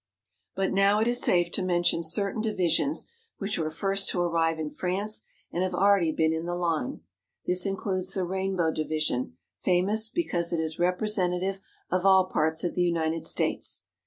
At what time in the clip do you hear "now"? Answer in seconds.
0.73-0.99